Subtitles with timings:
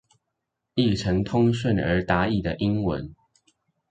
[0.73, 3.13] 譯成通順而達意的英文